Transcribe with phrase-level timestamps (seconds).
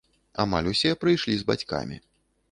[0.43, 2.01] Амаль усе прыйшлі з бацькамі.